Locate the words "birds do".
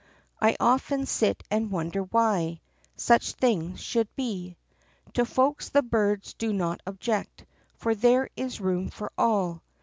5.83-6.51